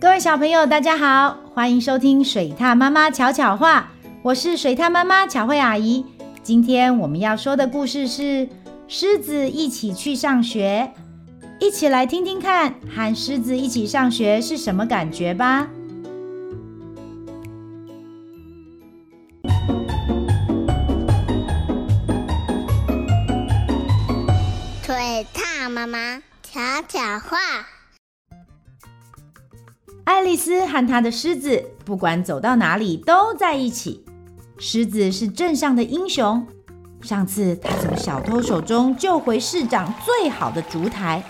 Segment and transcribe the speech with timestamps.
[0.00, 3.90] 各位小朋友，大家好，欢迎收听水獭妈妈巧巧话，
[4.22, 6.06] 我是水獭妈妈巧慧阿姨。
[6.42, 8.48] 今天我们要说的故事是
[8.88, 10.90] 狮子一起去上学，
[11.58, 15.68] 一起来听听看，和狮子一起上学是什么感觉吧。
[24.82, 26.58] 水獭妈妈巧
[26.88, 27.36] 巧话。
[30.10, 34.04] 爱丽丝和她的狮子，不管走到哪里都在一起。
[34.58, 36.44] 狮子是镇上的英雄，
[37.00, 41.22] 上次他从小偷手中救回市长最好的烛台。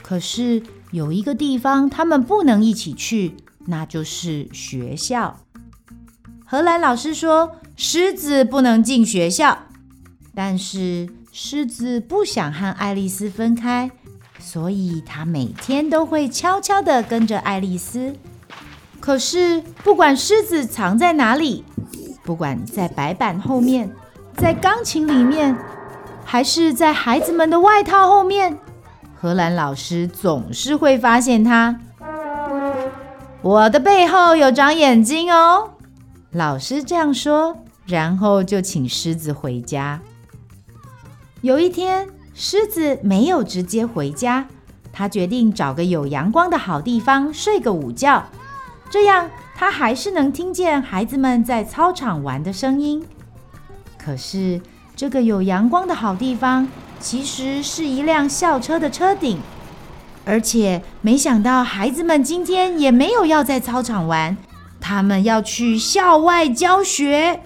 [0.00, 3.34] 可是有一个地方他们不能一起去，
[3.66, 5.40] 那就是学校。
[6.46, 9.66] 荷兰老师说，狮子不能进学校，
[10.36, 13.90] 但是狮子不想和爱丽丝分开。
[14.40, 18.16] 所以，他每天都会悄悄地跟着爱丽丝。
[18.98, 21.64] 可是，不管狮子藏在哪里，
[22.24, 23.94] 不管在白板后面，
[24.36, 25.56] 在钢琴里面，
[26.24, 28.58] 还是在孩子们的外套后面，
[29.14, 31.78] 荷兰老师总是会发现它。
[33.42, 35.70] 我的背后有长眼睛哦，
[36.30, 40.00] 老师这样说，然后就请狮子回家。
[41.40, 42.06] 有一天，
[42.42, 44.46] 狮子没有直接回家，
[44.90, 48.24] 他决定找个有阳光的好地方睡个午觉，
[48.88, 53.04] 这样他还是能听见孩子们在操场玩的声音。
[53.98, 54.58] 可是，
[54.96, 56.66] 这个有阳光的好地方
[56.98, 59.38] 其实是一辆校车的车顶，
[60.24, 64.34] 而且没想到孩子们今天也没有要在操场玩，
[64.80, 67.42] 他们要去校外教学。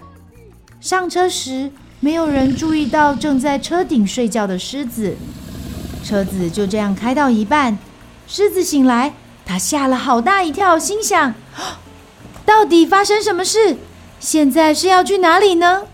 [0.80, 1.72] 上车时，
[2.04, 5.16] 没有人注意到正在车顶睡觉的狮子，
[6.04, 7.78] 车子就这样开到一半，
[8.26, 9.14] 狮子醒来，
[9.46, 11.32] 它吓了好大一跳，心想：
[12.44, 13.78] 到底发生什么事？
[14.20, 15.84] 现在是要去哪里呢？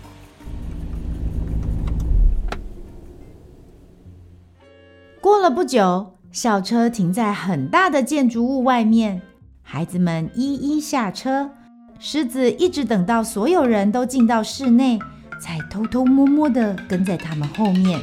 [5.21, 9.21] 过了不久，校车停在很大的建筑物外面，
[9.63, 11.51] 孩子们一一下车，
[11.99, 14.99] 狮子一直等到所有人都进到室内。
[15.41, 17.99] 才偷偷摸摸地跟在他们后面，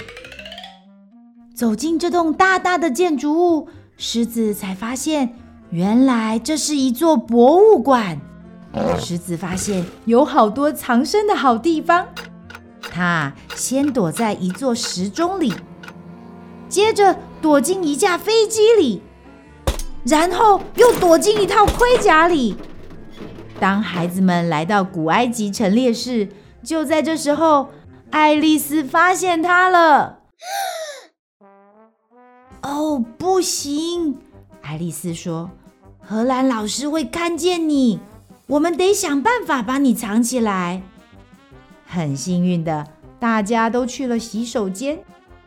[1.54, 5.32] 走进这栋大大的建筑物，狮子才发现，
[5.71, 8.21] 原来这是一座博物馆。
[8.98, 12.09] 狮子发现有好多藏身的好地方，
[12.81, 15.54] 它先躲在一座时钟里，
[16.69, 19.00] 接着躲进一架飞机里，
[20.04, 22.56] 然后又躲进一套盔甲里。
[23.60, 26.28] 当孩子们来到古埃及陈列室。
[26.63, 27.69] 就在这时候，
[28.11, 30.21] 爱丽丝发现他了。
[32.63, 34.19] 哦，不行！
[34.63, 35.51] 爱丽丝说
[36.01, 38.01] ：“荷兰老师会看见你，
[38.47, 40.83] 我们得想办法把你藏起来。”
[41.87, 42.87] 很幸运的，
[43.19, 44.99] 大家都去了洗手间，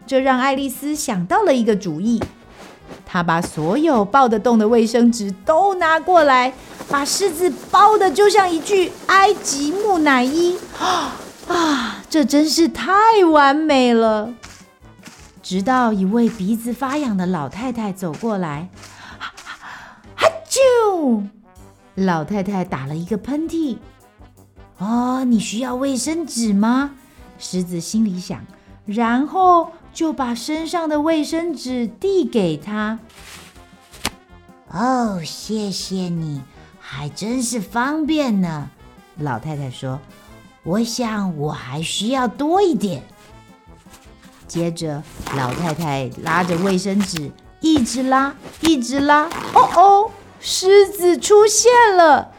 [0.07, 2.19] 这让爱丽丝想到了一个主意。
[3.05, 6.53] 他把所有抱得动的卫生纸都拿过来。
[6.89, 10.57] 把狮子包的就像一具埃及木乃伊
[11.47, 12.03] 啊！
[12.09, 12.91] 这真是太
[13.31, 14.33] 完美了。
[15.41, 18.67] 直到一位鼻子发痒的老太太走过来，
[19.17, 21.23] 哈啾！
[21.95, 23.77] 老太太打了一个喷嚏。
[24.77, 26.91] 哦，你需要卫生纸吗？
[27.39, 28.45] 狮子心里想，
[28.85, 32.99] 然后就把身上的卫生纸递给他。
[34.69, 36.41] 哦，谢谢你。
[36.79, 38.69] 还真是方便呢，
[39.17, 39.99] 老太太说
[40.63, 43.01] ：“我想我还需要多一点。”
[44.47, 45.01] 接着，
[45.37, 47.31] 老太太拉着卫生纸，
[47.61, 49.29] 一直拉，一直拉。
[49.53, 52.33] 哦哦，狮子出现了！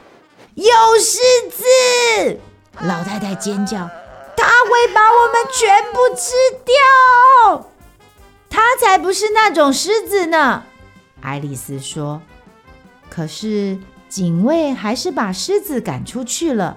[0.55, 0.65] 有
[1.01, 1.19] 狮
[1.51, 2.39] 子！
[2.81, 4.02] 老太太尖叫：“它
[4.73, 6.33] 会把我们全部吃
[6.65, 7.69] 掉！”
[8.49, 10.65] 他才不是那种狮子呢，
[11.21, 12.23] 爱丽丝说。
[13.09, 13.79] 可是。
[14.13, 16.77] 警卫还是把狮子赶出去了。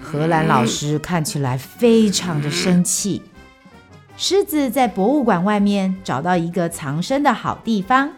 [0.00, 3.20] 荷兰老师看起来非常的生气。
[4.16, 8.10] 狮子在博物馆外面找到一个藏身的好地方，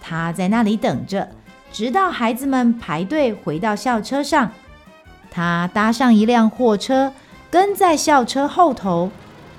[0.00, 1.28] 他在那里等着，
[1.70, 4.50] 直到孩子们排队回到校车上。
[5.30, 7.12] 他搭上一辆货车，
[7.56, 9.10] 跟在校车后头。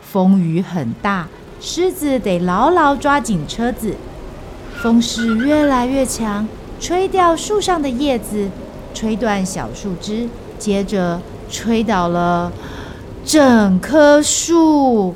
[0.04, 1.28] 风雨很大，
[1.60, 3.96] 狮子得牢牢抓紧车子。
[4.76, 6.48] 风势越来越强。
[6.80, 8.52] 吹掉树上的叶子，
[8.94, 10.30] 吹断小树枝，
[10.60, 12.52] 接着吹倒了
[13.26, 15.16] 整棵树。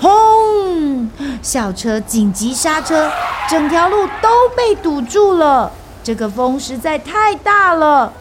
[0.00, 1.10] 轰！
[1.42, 3.10] 校车紧急刹车，
[3.50, 5.72] 整条路都被堵住了。
[6.04, 8.12] 这个风实在太大了。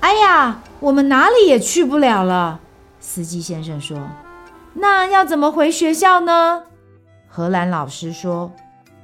[0.00, 2.60] 哎呀，我们哪里也去不了了。
[3.00, 3.98] 司机先生说
[4.74, 6.62] ：“那要怎么回学校呢？”
[7.26, 8.52] 荷兰老师说：“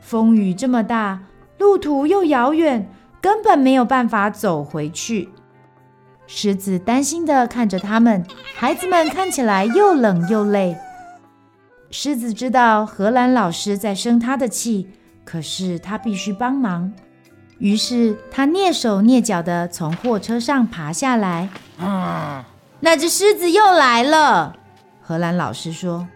[0.01, 1.21] 风雨这么大，
[1.59, 2.89] 路途又遥远，
[3.21, 5.29] 根本没有办法走回去。”
[6.27, 8.25] 狮子担心地看着他们，
[8.55, 10.77] 孩子们看起来又冷又累。
[11.91, 14.89] 狮子知道荷兰老师在生他的气，
[15.25, 16.93] 可是他必须帮忙。
[17.65, 21.49] 于是他蹑手蹑脚地从货车上爬下来。
[21.81, 22.45] 啊，
[22.81, 24.55] 那只狮子又来了。
[25.01, 26.07] 荷兰老师说：“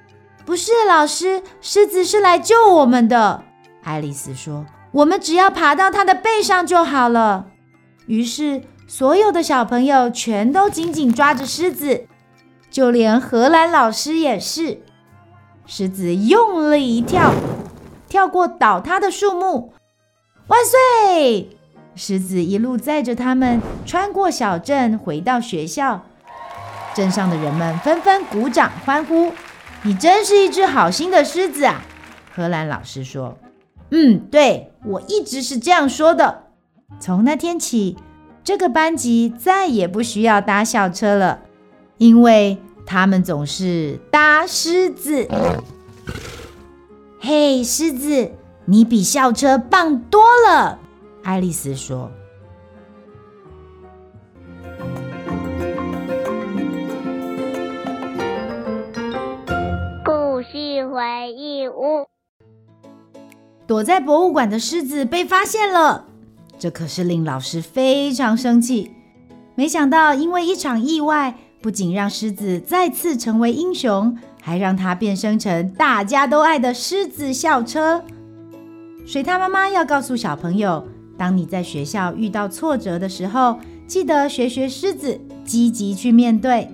[0.45, 3.43] 不是，老师，狮子是来救我们的。”
[3.83, 7.47] 爱丽丝说：“我们只要爬到它的背上就好了。”
[8.06, 8.62] 于是。
[8.91, 12.06] 所有的小朋友全都紧紧抓着狮子，
[12.71, 14.81] 就连荷兰老师也是。
[15.67, 17.35] 狮子用力一跳，
[18.09, 19.75] 跳过倒塌的树木。
[20.49, 21.49] 万岁！
[21.95, 26.05] 狮子一路载着他们穿过小镇，回到学校。
[26.95, 29.33] 镇上的人们纷纷鼓掌欢呼
[29.85, 31.85] ：“你真是一只好心的狮子啊！”
[32.35, 33.39] 荷兰老师说
[33.93, 36.45] ：“嗯，对，我一直是这样说的。”
[36.99, 37.97] 从那天起。
[38.45, 41.41] 这个班级再也不需要搭校车了，
[41.99, 42.56] 因为
[42.87, 45.29] 他们总是搭狮子。
[47.21, 48.31] 嘿，狮子，
[48.70, 50.79] 你比校车棒多了，
[51.23, 52.11] 爱丽丝说。
[60.05, 62.06] 故事回忆屋，
[63.67, 66.05] 躲在博物馆的狮子被发现了。
[66.59, 68.93] 这可是令老师非常生气。
[69.55, 78.05] 没想到，因为一场意外，不仅让狮子再次成为英雄，还让它变身成大家都爱的狮子校车。
[79.09, 86.69] 水獭妈妈要告诉小朋友：当你在学校遇到挫折的时候，记得学学狮子，积极去面对。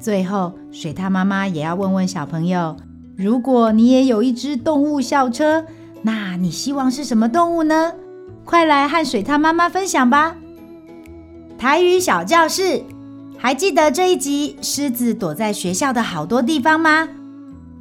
[0.00, 2.76] 最后，水獭妈妈也要问问小朋友：
[3.16, 5.64] 如果你也有一只动物校车，
[6.02, 7.92] 那你希望是什么动物呢？
[8.44, 10.36] 快来和水獭妈妈分享吧！
[11.58, 12.84] 台语小教室，
[13.36, 17.08] 还记得这一集狮子躲在学校的好多地方吗？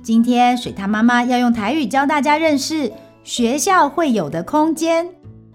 [0.01, 2.91] 今天水獭妈妈要用台语教大家认识
[3.23, 5.09] 学校会有的空间。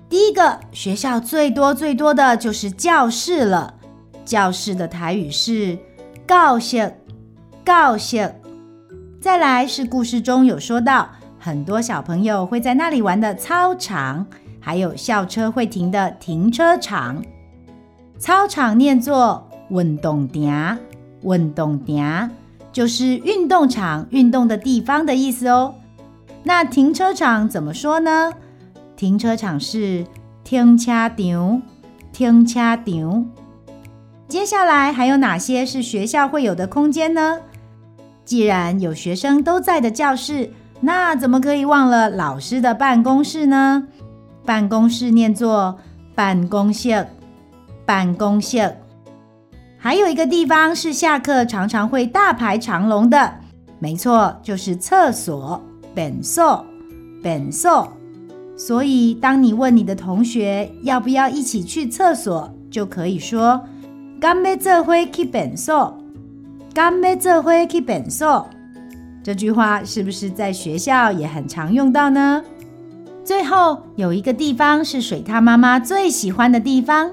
[0.08, 3.74] 第一个，学校最多最多的就是教室了。
[4.24, 5.78] 教室的台语是
[6.26, 6.94] 教室，
[7.64, 8.34] 教室。
[9.20, 14.26] 再来是故事中有说到，很多小朋友会在那里玩的操场。
[14.60, 17.22] 还有校车会停的停车场，
[18.18, 20.78] 操场念作运动场，
[21.22, 22.30] 运动场
[22.70, 25.74] 就是运动场、运动的地方的意思哦。
[26.44, 28.32] 那停车场怎么说呢？
[28.96, 30.06] 停车场是
[30.42, 31.62] 停车场，
[32.12, 33.26] 停车场。
[34.26, 37.40] 接下来还有哪些是学校会有的空间呢？
[38.24, 43.88] 既然有学生都在的教室，那怎么可以忘了老师的办公室呢？
[44.44, 45.78] 办公室念作
[46.14, 47.06] 办公室，
[47.86, 48.76] 办公室。
[49.78, 53.34] 还有一个地方是下课常常会大排长龙的，
[53.78, 55.62] 没错，就是厕所，
[55.98, 56.64] 本所，
[57.20, 57.92] 本所。
[58.56, 63.60] 所以，当你问你的同学要不要一起去厕所，就可以说
[64.20, 65.98] “甘要做伙去本所
[66.72, 68.48] ”，“甘要做伙去本所”。
[69.24, 72.44] 这句话是不是在学校也很常用到呢？
[73.24, 77.10] 最后有一个地方是水獭妈妈最喜欢的地方，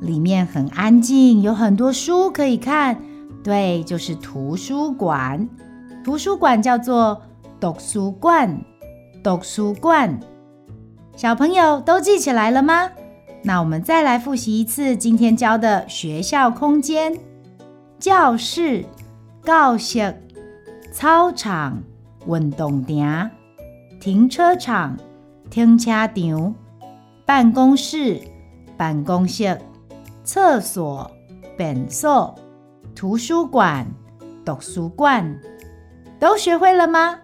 [0.00, 2.98] 里面很安静，有很多书可以看。
[3.42, 5.48] 对，就是图书馆。
[6.04, 7.22] 图书馆叫做
[7.58, 8.60] 读书馆，
[9.22, 10.20] 读书馆。
[11.16, 12.90] 小朋友都记起来了吗？
[13.42, 17.18] 那我们再来复习一次今天教的学校空间：
[17.98, 18.84] 教室、
[19.42, 20.14] 教室、
[20.92, 21.82] 操场、
[22.26, 23.30] 运动场、
[24.00, 24.96] 停车场。
[25.48, 26.54] 停车场、
[27.24, 28.20] 办公室、
[28.76, 29.56] 办公室、
[30.24, 31.08] 厕所、
[31.56, 32.34] 便所、
[32.96, 33.86] 图书馆、
[34.44, 35.40] 读书馆，
[36.18, 37.20] 都学会了吗？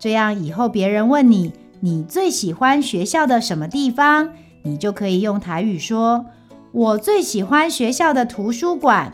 [0.00, 4.30] 这样以后别人问你，你最喜欢学校的什么地方，
[4.62, 6.24] 你就可以用台语说
[6.72, 9.12] ：“我最喜欢学校的图书馆。”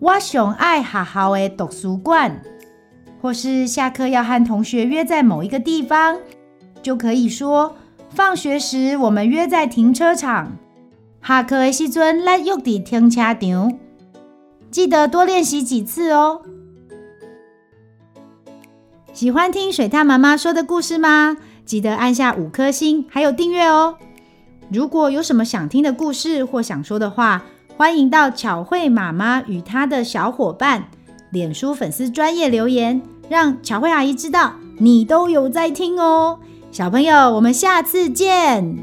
[0.00, 2.42] 我熊爱学校的图书馆，
[3.22, 6.18] 或是下课要和同学约在某一个地方。
[6.82, 7.76] 就可以说，
[8.08, 10.56] 放学时我们约在停车场。
[11.22, 13.78] 下课的时阵，来约在停车场。
[14.70, 16.42] 记得多练习几次哦。
[19.20, 21.36] 喜欢听水獭妈妈说的故事吗？
[21.66, 23.96] 记得按下五颗星，还有订阅哦。
[24.72, 27.44] 如果有什么想听的故事或想说的话，
[27.76, 30.84] 欢迎到巧慧妈妈与她的小伙伴
[31.32, 36.38] 脸书粉丝专业留言，让巧慧阿姨知道你都有在听哦。
[36.72, 38.74] 小朋友，我们下次见。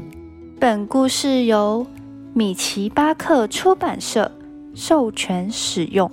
[0.60, 1.84] 本故事由
[2.32, 4.30] 米奇巴克出版社
[4.72, 6.08] 授权使用。